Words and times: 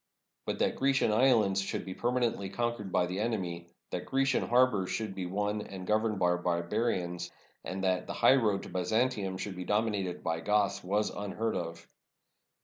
But 0.47 0.57
that 0.57 0.77
Grecian 0.77 1.11
islands 1.13 1.61
should 1.61 1.85
be 1.85 1.93
permanently 1.93 2.49
conquered 2.49 2.91
by 2.91 3.05
the 3.05 3.19
enemy, 3.19 3.67
that 3.91 4.07
Grecian 4.07 4.47
harbors 4.47 4.89
should 4.89 5.13
be 5.13 5.27
won 5.27 5.61
and 5.61 5.85
governed 5.85 6.17
by 6.17 6.37
barbarians, 6.37 7.29
and 7.63 7.83
that 7.83 8.07
the 8.07 8.13
highroad 8.13 8.63
to 8.63 8.69
Byzantium 8.69 9.37
should 9.37 9.55
be 9.55 9.63
dominated 9.63 10.23
by 10.23 10.39
Goths, 10.39 10.83
was 10.83 11.11
unheard 11.11 11.55
of. 11.55 11.85